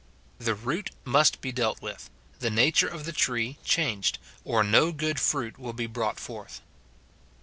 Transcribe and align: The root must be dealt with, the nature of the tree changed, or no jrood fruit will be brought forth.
The 0.39 0.55
root 0.55 0.89
must 1.05 1.41
be 1.41 1.51
dealt 1.51 1.79
with, 1.79 2.09
the 2.39 2.49
nature 2.49 2.87
of 2.87 3.05
the 3.05 3.11
tree 3.11 3.59
changed, 3.63 4.17
or 4.43 4.63
no 4.63 4.91
jrood 4.91 5.19
fruit 5.19 5.59
will 5.59 5.73
be 5.73 5.85
brought 5.85 6.19
forth. 6.19 6.61